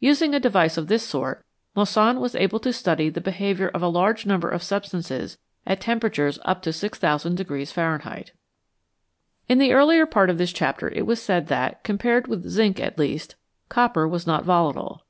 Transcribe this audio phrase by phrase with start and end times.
[0.00, 1.44] Using a device of this sort,
[1.76, 6.36] Moissan was able to study the behaviour of a large number of substances at temperatures
[6.44, 8.32] up to 6000 Fahrenheit.
[9.48, 12.98] In the earlier part of this chapter it was said that, compared with zinc at
[12.98, 13.36] least,
[13.68, 15.04] copper was not volatile.